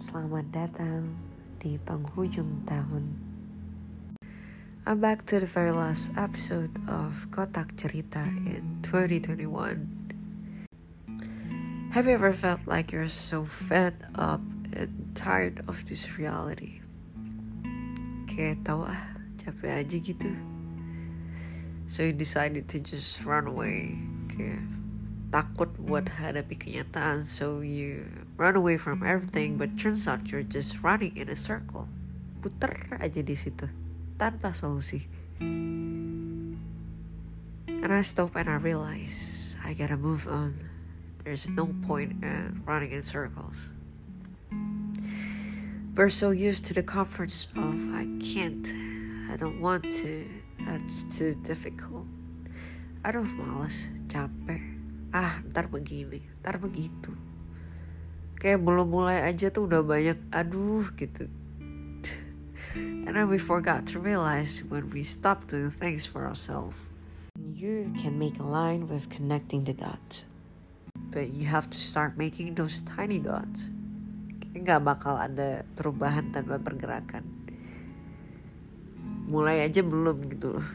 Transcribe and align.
Selamat 0.00 0.48
datang 0.48 1.12
di 1.60 1.76
penghujung 1.76 2.64
tahun. 2.64 3.20
I'm 4.88 4.96
back 4.96 5.28
to 5.28 5.36
the 5.36 5.44
very 5.44 5.76
last 5.76 6.16
episode 6.16 6.72
of 6.88 7.28
Kotak 7.28 7.76
Cerita 7.76 8.24
in 8.48 8.80
2021. 8.80 9.44
Have 11.92 12.08
you 12.08 12.16
ever 12.16 12.32
felt 12.32 12.64
like 12.64 12.96
you're 12.96 13.12
so 13.12 13.44
fed 13.44 14.08
up 14.16 14.40
and 14.72 15.12
tired 15.12 15.60
of 15.68 15.84
this 15.84 16.16
reality? 16.16 16.80
Kayak 18.24 18.64
tau 18.64 18.88
ah, 18.88 19.20
capek 19.36 19.84
aja 19.84 20.00
gitu. 20.00 20.32
So 21.92 22.08
you 22.08 22.16
decided 22.16 22.72
to 22.72 22.80
just 22.80 23.20
run 23.28 23.44
away. 23.44 24.00
Kayak 24.32 24.79
takut 25.30 25.70
buat 25.78 26.10
hadapi 26.18 26.58
kenyataan. 26.58 27.22
So 27.22 27.62
you 27.62 28.10
run 28.34 28.58
away 28.58 28.76
from 28.76 29.06
everything 29.06 29.54
but 29.56 29.78
turns 29.78 30.10
out 30.10 30.34
you're 30.34 30.46
just 30.46 30.82
running 30.82 31.14
in 31.14 31.30
a 31.30 31.38
circle. 31.38 31.86
Puter 32.42 32.98
aja 32.98 33.22
di 33.22 33.38
situ 33.38 33.70
tanpa 34.18 34.50
solusi. 34.50 35.06
And 37.80 37.94
I 37.94 38.02
stop 38.02 38.36
and 38.36 38.50
I 38.50 38.58
realize 38.58 39.56
I 39.64 39.72
gotta 39.72 39.96
move 39.96 40.26
on. 40.28 40.68
There's 41.24 41.48
no 41.48 41.70
point 41.86 42.20
in 42.20 42.62
running 42.66 42.92
in 42.92 43.00
circles. 43.00 43.72
We're 45.94 46.12
so 46.12 46.30
used 46.30 46.66
to 46.66 46.74
the 46.74 46.82
comforts 46.82 47.48
of 47.56 47.76
I 47.94 48.08
can't 48.18 48.66
I 49.30 49.36
don't 49.36 49.60
want 49.62 49.86
to 50.02 50.26
that's 50.66 51.06
too 51.06 51.38
difficult. 51.46 52.06
Aduh 53.04 53.24
males 53.36 53.94
capek 54.10 54.79
ah 55.10 55.42
ntar 55.50 55.66
begini 55.66 56.22
ntar 56.38 56.62
begitu. 56.62 57.10
Kayak 58.38 58.62
belum 58.62 58.88
mulai 58.88 59.26
aja 59.26 59.50
tuh 59.50 59.66
udah 59.66 59.82
banyak 59.82 60.16
aduh 60.30 60.86
gitu. 60.94 61.26
And 63.06 63.12
then 63.18 63.26
we 63.26 63.42
forgot 63.42 63.90
to 63.90 63.98
realize 63.98 64.62
when 64.62 64.88
we 64.94 65.02
stop 65.02 65.50
doing 65.50 65.74
things 65.74 66.06
for 66.06 66.24
ourselves. 66.24 66.78
You 67.36 67.90
can 67.98 68.16
make 68.22 68.38
a 68.38 68.46
line 68.46 68.86
with 68.86 69.10
connecting 69.10 69.66
the 69.66 69.74
dots. 69.74 70.24
But 71.10 71.34
you 71.34 71.50
have 71.50 71.66
to 71.74 71.80
start 71.82 72.14
making 72.14 72.54
those 72.54 72.80
tiny 72.86 73.18
dots. 73.18 73.66
Kayak 74.40 74.62
nggak 74.62 74.80
bakal 74.86 75.18
ada 75.18 75.66
perubahan 75.74 76.30
tanpa 76.30 76.62
pergerakan. 76.62 77.26
Mulai 79.26 79.66
aja 79.66 79.82
belum 79.82 80.38
gitu 80.38 80.62
loh. 80.62 80.68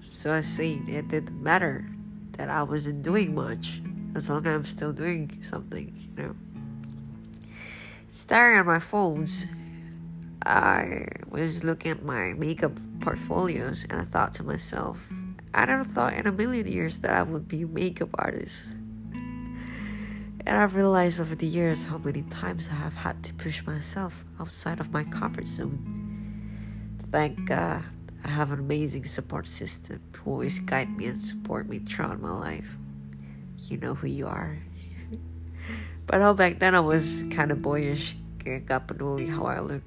So 0.00 0.32
I 0.32 0.40
see 0.40 0.80
it 0.88 1.12
didn't 1.12 1.40
matter 1.40 1.84
that 2.34 2.48
I 2.48 2.62
wasn't 2.62 3.02
doing 3.02 3.34
much 3.34 3.82
as 4.14 4.30
long 4.30 4.46
as 4.46 4.54
I'm 4.54 4.64
still 4.64 4.92
doing 4.92 5.42
something, 5.42 5.92
you 5.96 6.22
know. 6.22 6.36
Staring 8.08 8.58
at 8.58 8.66
my 8.66 8.78
phones, 8.78 9.46
I 10.46 11.06
was 11.28 11.64
looking 11.64 11.90
at 11.90 12.04
my 12.04 12.34
makeup 12.34 12.72
portfolios 13.00 13.86
and 13.88 14.00
I 14.00 14.04
thought 14.04 14.32
to 14.34 14.44
myself, 14.44 15.10
I 15.52 15.64
never 15.66 15.84
thought 15.84 16.12
in 16.14 16.26
a 16.26 16.32
million 16.32 16.66
years 16.66 16.98
that 17.00 17.10
I 17.10 17.22
would 17.22 17.48
be 17.48 17.62
a 17.62 17.66
makeup 17.66 18.10
artist. 18.14 18.72
And 20.46 20.58
I've 20.58 20.74
realized 20.74 21.20
over 21.20 21.34
the 21.34 21.46
years 21.46 21.86
how 21.86 21.98
many 21.98 22.22
times 22.22 22.68
I 22.68 22.74
have 22.74 22.94
had 22.94 23.22
to 23.24 23.34
push 23.34 23.64
myself 23.64 24.24
outside 24.38 24.78
of 24.78 24.92
my 24.92 25.04
comfort 25.04 25.46
zone. 25.46 25.80
Thank 27.10 27.46
God 27.46 27.84
I 28.24 28.28
have 28.28 28.50
an 28.52 28.58
amazing 28.58 29.04
support 29.04 29.46
system 29.46 30.00
who 30.16 30.30
always 30.30 30.58
guide 30.58 30.88
me 30.96 31.06
and 31.06 31.16
support 31.16 31.68
me 31.68 31.78
throughout 31.78 32.20
my 32.20 32.32
life. 32.32 32.74
You 33.68 33.76
know 33.76 33.94
who 33.94 34.08
you 34.08 34.26
are. 34.26 34.58
but 36.06 36.22
all 36.22 36.32
back 36.32 36.58
then 36.58 36.74
I 36.74 36.80
was 36.80 37.24
kind 37.30 37.52
of 37.52 37.60
boyish, 37.60 38.16
gak 38.40 38.88
peduli 38.88 39.28
how 39.28 39.44
I 39.44 39.60
look. 39.60 39.84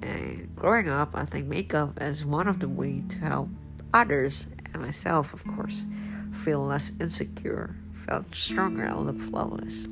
And 0.00 0.48
growing 0.56 0.88
up, 0.88 1.12
I 1.12 1.24
think 1.26 1.46
makeup 1.46 2.00
is 2.00 2.24
one 2.24 2.48
of 2.48 2.60
the 2.60 2.68
way 2.68 3.04
to 3.08 3.18
help 3.18 3.48
others 3.92 4.48
and 4.72 4.82
myself, 4.82 5.34
of 5.34 5.44
course, 5.44 5.84
feel 6.32 6.64
less 6.64 6.92
insecure, 7.00 7.76
felt 7.92 8.34
stronger, 8.34 8.84
and 8.84 9.04
look 9.04 9.20
flawless. 9.20 9.88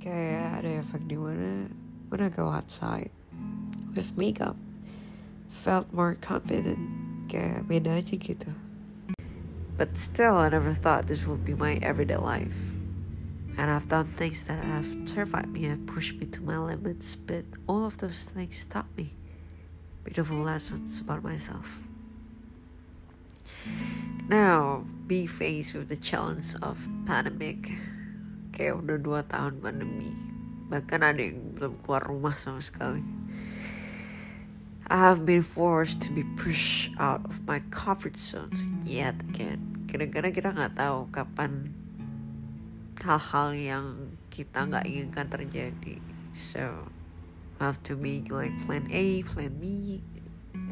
Kayak 0.00 0.64
ada 0.64 0.80
efek 0.80 1.04
dimana 1.04 1.68
when 2.08 2.24
I 2.24 2.32
go 2.32 2.48
outside 2.48 3.10
with 3.92 4.16
makeup, 4.16 4.56
felt 5.48 5.92
more 5.92 6.14
confident 6.14 6.78
kayak 7.28 7.68
beda 7.68 8.00
aja 8.00 8.14
gitu. 8.16 8.52
But 9.78 9.94
still 9.94 10.36
I 10.36 10.50
never 10.50 10.74
thought 10.74 11.06
this 11.06 11.28
would 11.28 11.46
be 11.46 11.54
my 11.54 11.78
everyday 11.84 12.18
life. 12.18 12.56
And 13.58 13.70
I've 13.70 13.90
done 13.90 14.06
things 14.06 14.46
that 14.46 14.62
have 14.62 14.86
terrified 15.06 15.50
me 15.50 15.66
and 15.66 15.82
pushed 15.86 16.14
me 16.22 16.30
to 16.30 16.40
my 16.46 16.58
limits 16.58 17.18
but 17.18 17.42
all 17.66 17.82
of 17.82 17.98
those 17.98 18.30
things 18.30 18.62
taught 18.62 18.86
me 18.94 19.18
beautiful 20.06 20.38
lessons 20.38 21.02
about 21.02 21.26
myself. 21.26 21.82
Now 24.30 24.86
be 25.10 25.26
faced 25.26 25.74
with 25.74 25.90
the 25.90 25.98
challenge 25.98 26.54
of 26.62 26.78
pandemic. 27.02 27.74
Kayak 28.54 28.82
udah 28.82 28.98
dua 28.98 29.20
tahun 29.26 29.58
pandemi. 29.58 30.14
Bahkan 30.70 31.00
ada 31.02 31.22
yang 31.22 31.54
belum 31.58 31.82
keluar 31.82 32.06
rumah 32.06 32.36
sama 32.38 32.62
sekali 32.62 33.17
I 34.88 34.96
have 34.96 35.28
been 35.28 35.44
forced 35.44 36.00
to 36.08 36.12
be 36.12 36.24
pushed 36.40 36.96
out 36.96 37.20
of 37.28 37.44
my 37.44 37.60
comfort 37.68 38.16
zones 38.16 38.64
yet 38.80 39.20
again. 39.20 39.84
Kadang-kadang 39.84 40.32
kita 40.32 40.48
nggak 40.56 40.80
tahu 40.80 41.12
kapan 41.12 41.76
hal-hal 42.96 43.52
yang 43.52 43.84
kita 44.32 44.64
nggak 44.64 44.88
inginkan 44.88 45.28
terjadi. 45.28 46.00
So 46.32 46.88
I 47.60 47.68
have 47.68 47.84
to 47.84 48.00
make 48.00 48.32
like 48.32 48.56
plan 48.64 48.88
A, 48.88 49.20
plan 49.28 49.60
B, 49.60 50.00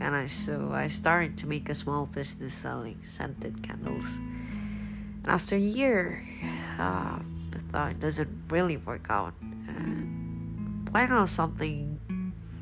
and 0.00 0.16
I 0.16 0.32
so 0.32 0.72
I 0.72 0.88
started 0.88 1.36
to 1.42 1.46
make 1.50 1.68
a 1.68 1.76
small 1.76 2.08
business 2.08 2.56
selling 2.56 2.96
scented 3.04 3.60
candles. 3.60 4.16
And 5.28 5.28
after 5.28 5.60
a 5.60 5.60
year, 5.60 6.24
uh, 6.80 7.20
I 7.20 7.60
thought 7.68 7.90
it 7.92 8.00
doesn't 8.00 8.32
really 8.48 8.80
work 8.80 9.12
out. 9.12 9.36
And 9.68 10.88
plan 10.88 11.12
on 11.12 11.28
something 11.28 12.00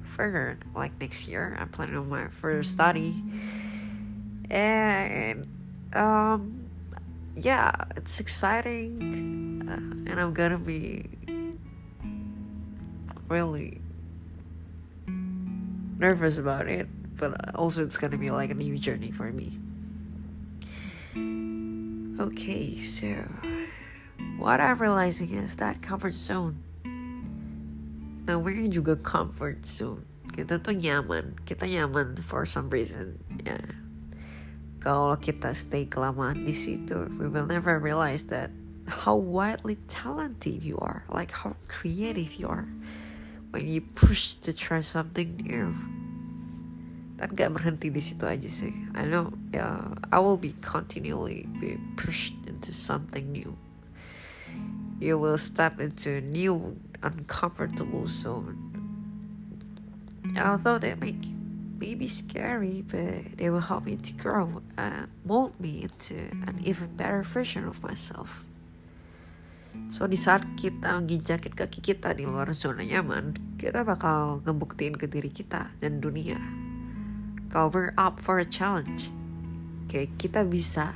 further 0.05 0.59
like 0.75 1.01
next 1.01 1.29
year. 1.29 1.57
I'm 1.59 1.69
planning 1.69 1.97
on 1.97 2.09
my 2.09 2.29
further 2.29 2.63
study. 2.63 3.23
And 4.51 5.47
um 5.95 6.65
yeah 7.37 7.73
it's 7.97 8.21
exciting 8.21 9.67
uh, 9.69 10.11
and 10.11 10.21
i'm 10.21 10.33
gonna 10.33 10.59
be 10.59 11.05
really 13.29 13.81
nervous 15.99 16.39
about 16.39 16.69
it 16.69 16.89
but 17.17 17.55
also 17.55 17.83
it's 17.83 17.97
gonna 17.97 18.19
be 18.19 18.31
like 18.31 18.51
a 18.51 18.55
new 18.55 18.77
journey 18.77 19.11
for 19.11 19.31
me. 19.31 19.57
Okay 22.21 22.77
so 22.79 23.07
what 24.37 24.61
i'm 24.61 24.79
realizing 24.79 25.31
is 25.31 25.57
that 25.57 25.81
comfort 25.83 26.15
zone 26.15 26.63
namanya 28.25 28.67
juga 28.73 28.97
comfort 28.97 29.65
zone. 29.65 30.05
Kita 30.35 30.59
tuh 30.59 30.75
nyaman. 30.75 31.39
Kita 31.47 31.69
nyaman 31.69 32.19
for 32.25 32.49
some 32.49 32.73
reason. 32.73 33.21
Ya 33.45 33.61
kalau 34.85 35.17
kita 35.17 35.57
stay 35.57 35.89
kelamaan 35.89 36.45
di 36.45 36.53
situ 36.53 37.09
we 37.17 37.25
will 37.25 37.49
never 37.49 37.81
realize 37.81 38.29
that 38.29 38.53
how 38.85 39.17
widely 39.17 39.81
talented 39.89 40.61
you 40.61 40.77
are. 40.85 41.09
Like 41.09 41.33
how 41.33 41.57
creative 41.73 42.37
you 42.37 42.53
are. 42.53 42.69
When 43.55 43.65
you 43.65 43.81
push 43.81 44.37
to 44.45 44.53
try 44.53 44.85
something 44.85 45.41
new. 45.41 45.73
Dan 47.15 47.31
gak 47.33 47.55
berhenti 47.55 47.89
di 47.89 48.03
situ 48.03 48.27
aja 48.29 48.51
sih. 48.51 48.75
I 48.93 49.09
know 49.09 49.33
yeah, 49.55 49.95
I 50.13 50.21
will 50.21 50.37
be 50.37 50.53
continually 50.61 51.49
be 51.63 51.81
pushed 51.97 52.37
into 52.45 52.75
something 52.75 53.33
new. 53.33 53.57
You 55.01 55.17
will 55.17 55.41
step 55.41 55.81
into 55.81 56.21
new 56.21 56.77
uncomfortable 57.05 58.09
zone. 58.09 58.57
And 60.33 60.41
although 60.41 60.81
they 60.81 60.97
make 60.97 61.21
may 61.77 61.93
be 61.93 62.09
scary, 62.09 62.81
but 62.81 63.37
they 63.37 63.53
will 63.53 63.61
help 63.61 63.85
me 63.85 64.01
to 64.01 64.13
grow 64.17 64.65
and 64.81 65.13
mold 65.27 65.53
me 65.61 65.85
into 65.85 66.17
an 66.49 66.57
even 66.65 66.97
better 66.97 67.21
version 67.21 67.69
of 67.69 67.85
myself. 67.85 68.49
So 69.91 70.07
di 70.07 70.15
saat 70.15 70.47
kita 70.55 71.03
nginjakin 71.03 71.53
kaki 71.53 71.83
kita 71.83 72.15
di 72.15 72.25
luar 72.25 72.55
zona 72.55 72.87
nyaman, 72.87 73.35
kita 73.59 73.83
bakal 73.83 74.41
ngebuktiin 74.47 74.95
ke 74.95 75.11
diri 75.11 75.29
kita 75.29 75.75
dan 75.83 75.99
dunia. 75.99 76.39
We're 77.51 77.95
up 77.99 78.23
for 78.23 78.39
a 78.39 78.47
challenge, 78.47 79.11
kayak 79.91 80.15
kita 80.19 80.47
bisa, 80.47 80.95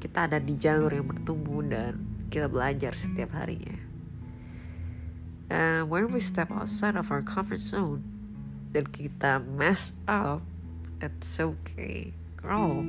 kita 0.00 0.28
ada 0.28 0.40
di 0.40 0.56
jalur 0.56 0.92
yang 0.92 1.08
bertumbuh 1.08 1.64
dan 1.64 2.00
kita 2.32 2.48
belajar 2.48 2.96
setiap 2.96 3.36
harinya. 3.36 3.76
And 5.50 5.90
when 5.90 6.12
we 6.12 6.20
step 6.20 6.50
outside 6.50 6.96
of 6.96 7.10
our 7.10 7.22
comfort 7.22 7.60
zone, 7.60 8.04
then 8.72 8.88
kita 8.88 9.44
mess 9.44 9.92
up. 10.08 10.42
It's 11.00 11.38
okay, 11.38 12.14
girl. 12.36 12.82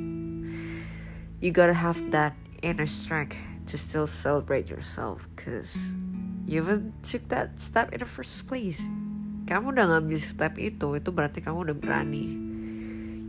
You 1.42 1.52
gotta 1.52 1.76
have 1.76 2.12
that 2.12 2.34
inner 2.62 2.88
strength 2.88 3.38
to 3.68 3.78
still 3.78 4.08
celebrate 4.08 4.70
yourself, 4.70 5.28
cause 5.36 5.94
You 6.46 6.62
even 6.62 6.94
took 7.02 7.28
that 7.30 7.60
step 7.60 7.90
in 7.90 8.00
the 8.00 8.06
first 8.06 8.46
place. 8.46 8.86
Kamu 9.50 9.74
udah 9.74 9.98
ngambil 9.98 10.22
step 10.22 10.62
itu, 10.62 10.94
itu 10.94 11.10
berarti 11.10 11.42
kamu 11.42 11.74
udah 11.74 11.78
berani. 11.78 12.38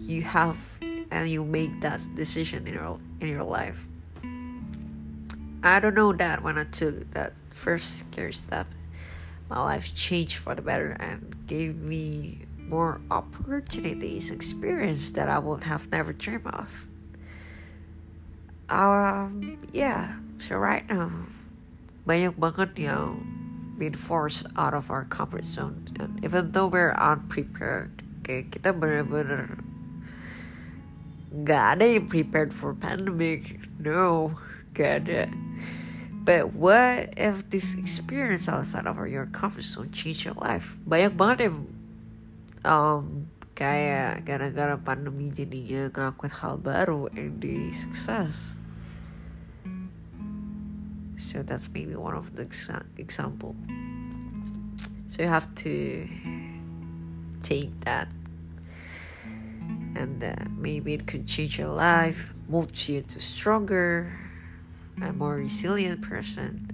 You 0.04 0.20
have 0.20 0.60
and 1.08 1.24
you 1.24 1.40
make 1.40 1.80
that 1.80 2.04
decision 2.12 2.68
in 2.68 2.76
your 2.76 3.00
in 3.24 3.32
your 3.32 3.44
life. 3.44 3.88
I 5.64 5.80
don't 5.80 5.96
know 5.96 6.12
that 6.12 6.44
when 6.44 6.60
I 6.60 6.68
took 6.68 7.08
that 7.16 7.32
first 7.56 8.04
scary 8.04 8.36
step, 8.36 8.68
my 9.48 9.62
life 9.62 9.94
changed 9.94 10.36
for 10.36 10.54
the 10.54 10.62
better 10.62 10.96
and 10.98 11.46
gave 11.46 11.76
me 11.76 12.46
more 12.58 13.00
opportunities, 13.10 14.30
experience 14.30 15.10
that 15.10 15.28
I 15.28 15.38
would 15.38 15.64
have 15.64 15.90
never 15.90 16.12
dreamed 16.12 16.46
of. 16.46 16.88
Um, 18.68 19.58
yeah, 19.72 20.18
so 20.38 20.58
right 20.58 20.82
now, 20.90 21.30
banyak 22.02 22.34
banget 22.34 22.74
yang 22.74 23.22
being 23.78 23.94
forced 23.94 24.46
out 24.58 24.74
of 24.74 24.90
our 24.90 25.06
comfort 25.06 25.46
zone. 25.46 25.86
And 26.00 26.18
even 26.24 26.50
though 26.50 26.66
we're 26.66 26.96
unprepared, 26.98 28.02
kayak 28.26 28.50
kita 28.50 28.74
bener-bener 28.74 29.62
gak 31.46 31.78
ada 31.78 31.86
yang 31.86 32.10
prepared 32.10 32.50
for 32.50 32.74
pandemic. 32.74 33.62
No, 33.78 34.34
gak 34.74 35.06
ada. 35.06 35.30
But 36.26 36.58
what 36.58 37.14
if 37.14 37.46
this 37.54 37.78
experience 37.78 38.50
outside 38.50 38.90
of 38.90 38.98
your 39.06 39.30
comfort 39.30 39.62
zone 39.62 39.94
change 39.94 40.26
your 40.26 40.34
life? 40.34 40.74
Banyak 40.82 41.14
banget 41.14 41.38
yang 41.46 41.70
um, 42.66 43.30
kayak 43.54 44.26
gara-gara 44.26 44.74
pandemi 44.74 45.30
jadinya 45.30 45.86
ngelakuin 45.86 46.34
hal 46.34 46.58
baru 46.58 47.06
and 47.14 47.38
di 47.38 47.70
sukses. 47.70 48.58
So 51.14 51.46
that's 51.46 51.70
maybe 51.70 51.94
one 51.94 52.18
of 52.18 52.34
the 52.34 52.42
exa- 52.42 52.90
example. 52.98 53.54
So 55.06 55.22
you 55.22 55.30
have 55.30 55.46
to 55.62 56.10
take 57.46 57.70
that 57.86 58.10
and 59.94 60.18
uh, 60.18 60.34
maybe 60.58 60.98
it 60.98 61.06
could 61.06 61.30
change 61.30 61.54
your 61.54 61.70
life, 61.70 62.34
mold 62.50 62.74
you 62.74 62.98
into 62.98 63.22
stronger, 63.22 64.25
a 65.02 65.12
more 65.12 65.36
resilient 65.36 66.02
person. 66.02 66.68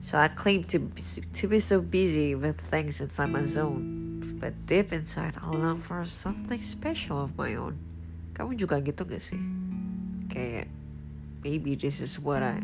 So 0.00 0.18
I 0.18 0.28
claim 0.28 0.64
to 0.70 0.78
be, 0.78 1.02
to 1.02 1.48
be 1.48 1.58
so 1.58 1.80
busy 1.80 2.34
with 2.34 2.60
things 2.60 3.00
inside 3.00 3.32
my 3.32 3.42
zone, 3.42 4.38
but 4.38 4.54
deep 4.66 4.92
inside 4.92 5.34
I 5.42 5.50
long 5.50 5.80
for 5.80 6.04
something 6.04 6.60
special 6.62 7.18
of 7.22 7.36
my 7.36 7.56
own. 7.56 7.80
Kamu 8.36 8.54
juga 8.60 8.78
gitu 8.84 9.08
gak 9.08 9.18
sih? 9.18 9.40
Kayak 10.28 10.68
maybe 11.40 11.74
this 11.74 12.04
is 12.04 12.20
what 12.20 12.44
I 12.44 12.60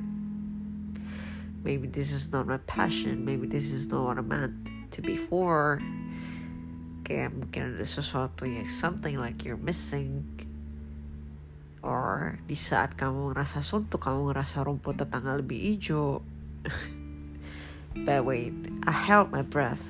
maybe 1.64 1.88
this 1.88 2.12
is 2.12 2.30
not 2.30 2.46
my 2.46 2.60
passion, 2.68 3.24
maybe 3.24 3.48
this 3.48 3.72
is 3.72 3.88
not 3.88 4.04
what 4.04 4.18
I 4.20 4.24
meant 4.26 4.68
to 4.92 5.00
be 5.00 5.16
for. 5.16 5.80
Kayak 7.02 7.32
mungkin 7.34 7.74
ada 7.74 7.86
sesuatu 7.88 8.44
yang 8.44 8.68
something 8.68 9.16
like 9.16 9.42
you're 9.42 9.58
missing 9.58 10.28
or 11.82 12.38
di 12.46 12.54
saat 12.54 12.94
kamu 12.94 13.34
ngerasa 13.34 13.60
suntuk 13.60 14.06
kamu 14.06 14.30
ngerasa 14.30 14.62
rumput 14.62 15.02
tetangga 15.02 15.36
lebih 15.42 15.58
hijau. 15.58 16.22
But 18.06 18.24
wait 18.24 18.54
I 18.86 18.94
held 18.94 19.34
my 19.34 19.42
breath. 19.42 19.84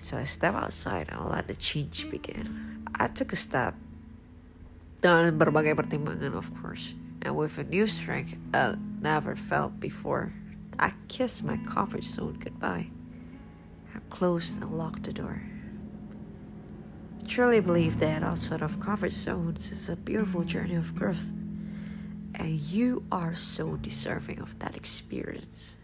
So 0.00 0.16
I 0.16 0.24
step 0.24 0.56
outside 0.56 1.12
and 1.12 1.30
let 1.30 1.46
the 1.46 1.54
change 1.54 2.08
begin. 2.10 2.82
I 2.96 3.12
took 3.12 3.30
a 3.30 3.38
step. 3.38 3.76
Dengan 5.04 5.36
berbagai 5.36 5.76
pertimbangan 5.76 6.34
of 6.34 6.50
course. 6.56 6.96
And 7.22 7.36
with 7.36 7.60
a 7.60 7.64
new 7.68 7.84
strength 7.86 8.40
I 8.50 8.80
never 8.80 9.36
felt 9.36 9.78
before 9.78 10.32
I 10.80 10.96
kissed 11.06 11.44
my 11.44 11.60
comfort 11.68 12.02
zone 12.02 12.40
goodbye. 12.40 12.88
I 13.92 14.00
closed 14.10 14.60
and 14.60 14.72
locked 14.76 15.04
the 15.08 15.12
door 15.12 15.55
truly 17.24 17.60
believe 17.60 17.98
that 18.00 18.22
outside 18.22 18.60
of 18.60 18.80
comfort 18.80 19.12
zones 19.12 19.72
is 19.72 19.88
a 19.88 19.96
beautiful 19.96 20.44
journey 20.44 20.74
of 20.74 20.94
growth, 20.94 21.32
and 22.34 22.60
you 22.60 23.04
are 23.10 23.34
so 23.34 23.76
deserving 23.80 24.40
of 24.40 24.58
that 24.58 24.76
experience. 24.76 25.76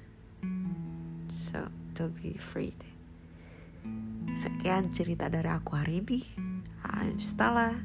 So 1.32 1.72
don't 1.94 2.20
be 2.20 2.36
afraid. 2.36 2.76
Sekian 4.36 4.92
cerita 4.92 5.32
dari 5.32 5.48
aku 5.48 5.80
hari 5.80 6.04
ini. 6.04 6.20
I'm 6.84 7.16
Stella. 7.16 7.80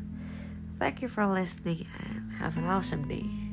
Thank 0.77 1.01
you 1.01 1.09
for 1.09 1.25
listening 1.25 1.87
and 2.03 2.37
have 2.43 2.59
an 2.59 2.67
awesome 2.67 3.07
day. 3.07 3.46